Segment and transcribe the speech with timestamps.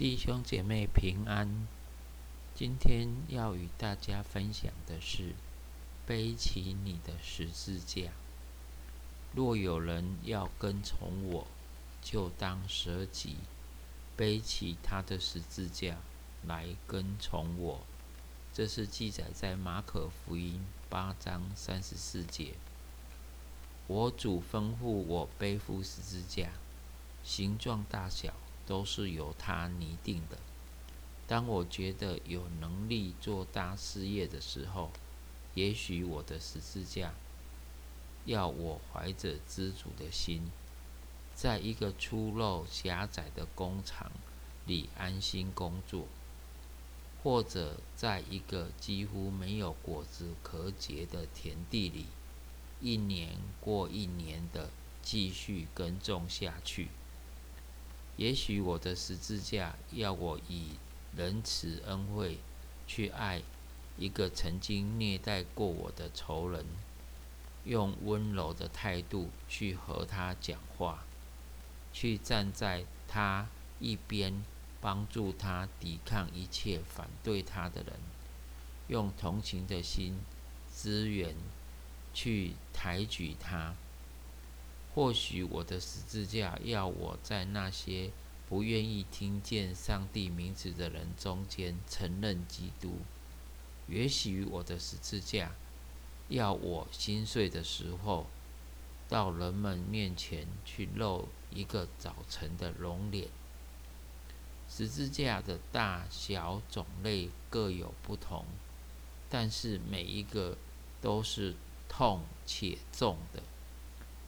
[0.00, 1.68] 弟兄姐妹平安。
[2.54, 5.34] 今天要与大家分享的是：
[6.06, 8.10] 背起你的十字架。
[9.34, 11.46] 若有人要跟从我，
[12.00, 13.36] 就当舍己，
[14.16, 15.98] 背起他的十字架
[16.46, 17.80] 来跟从我。
[18.54, 22.54] 这是记载在马可福音八章三十四节。
[23.86, 26.52] 我主吩咐我背负十字架，
[27.22, 28.32] 形状大小
[28.70, 30.38] 都是由他拟定的。
[31.26, 34.92] 当我觉得有能力做大事业的时候，
[35.54, 37.12] 也许我的十字架
[38.26, 40.52] 要我怀着知足的心，
[41.34, 44.12] 在一个粗陋狭窄的工厂
[44.66, 46.06] 里安心工作，
[47.24, 52.06] 或者在一个几乎没有果子可结的田地里，
[52.80, 54.70] 一年过一年的
[55.02, 56.86] 继续耕种下去。
[58.20, 60.72] 也许我的十字架要我以
[61.16, 62.36] 仁慈恩惠，
[62.86, 63.40] 去爱
[63.96, 66.66] 一个曾经虐待过我的仇人，
[67.64, 71.02] 用温柔的态度去和他讲话，
[71.94, 74.44] 去站在他一边，
[74.82, 77.94] 帮助他抵抗一切反对他的人，
[78.88, 80.20] 用同情的心
[80.76, 81.34] 支援，
[82.12, 83.74] 去抬举他。
[84.94, 88.10] 或许我的十字架要我在那些。
[88.48, 92.94] 不愿意听见上帝名字的人中间承认基督，
[93.86, 95.52] 也许我的十字架
[96.28, 98.26] 要我心碎的时候，
[99.08, 103.28] 到人们面前去露一个早晨的容脸。
[104.68, 108.44] 十字架的大小种类各有不同，
[109.28, 110.56] 但是每一个
[111.00, 111.54] 都是
[111.88, 113.40] 痛且重的。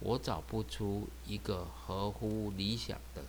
[0.00, 3.22] 我找不出一个合乎理想的。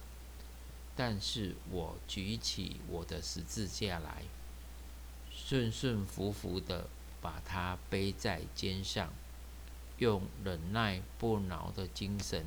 [0.96, 4.24] 但是我举起我的十字架来，
[5.32, 6.88] 顺顺服服的
[7.22, 9.12] 把它背在肩上，
[9.98, 12.46] 用忍耐不挠的精神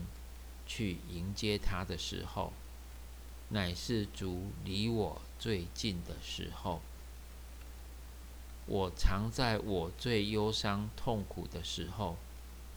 [0.66, 2.52] 去迎接它的时候，
[3.48, 6.80] 乃是主离我最近的时候。
[8.66, 12.16] 我常在我最忧伤痛苦的时候，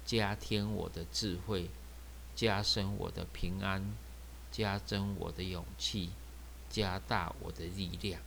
[0.08, 1.70] 加添我的智慧，
[2.36, 3.96] 加深我的平安。
[4.50, 6.10] 加增我的勇气，
[6.70, 8.20] 加大我的力量。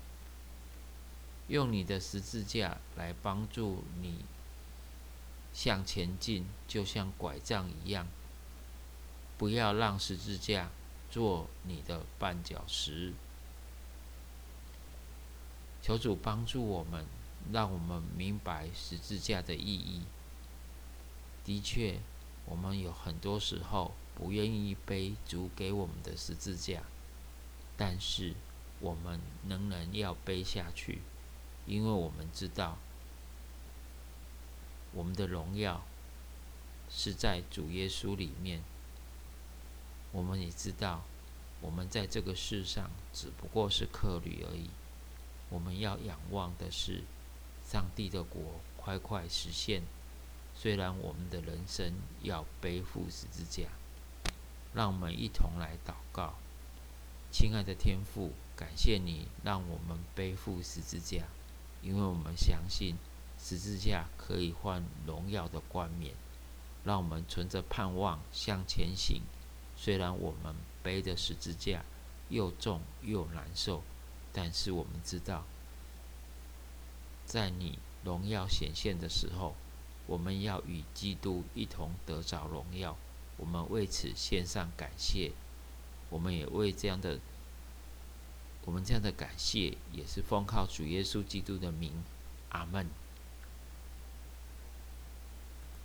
[1.49, 4.25] 用你的十字架来帮助你
[5.53, 8.07] 向前进，就像拐杖一样。
[9.39, 10.71] 不要让十字架
[11.11, 13.15] 做你的绊脚石。
[15.83, 17.07] 求主帮助我们，
[17.51, 20.03] 让我们明白十字架的意义。
[21.51, 21.99] 的确，
[22.47, 23.91] 我们有很多时候。
[24.13, 26.83] 不愿意背主给我们的十字架，
[27.75, 28.35] 但是
[28.79, 29.19] 我们
[29.49, 31.01] 仍然要背下去，
[31.67, 32.77] 因为我们知道
[34.93, 35.83] 我们的荣耀
[36.91, 38.63] 是在主耶稣里面。
[40.13, 41.03] 我们也知道，
[41.63, 44.69] 我们在这个世上只不过是客旅而已。
[45.49, 47.05] 我们要仰望的是
[47.65, 49.83] 上帝的国快快实现。
[50.63, 53.69] 虽然我们的人生要背负十字架。
[54.75, 56.35] 让我们一同来祷告，
[57.33, 61.25] 亲爱的天父，感谢你让我们背负十字架，
[61.83, 62.97] 因为我们相信
[63.39, 66.15] 十字架可以换荣耀的冠冕。
[66.85, 69.23] 让我们存着盼望向前行。
[69.79, 71.83] 虽然我们背着十字架
[72.29, 73.83] 又重又难受，
[74.31, 75.45] 但是我们知道，
[77.25, 79.57] 在你荣耀显现的时候，
[80.07, 82.97] 我们要与基督一同得着荣耀。
[83.37, 85.33] 我们为此献上感谢，
[86.11, 87.19] 我们也为这样的，
[88.65, 92.03] 我们这样的感谢，也是奉靠主耶稣基督的名，
[92.51, 92.87] 阿门。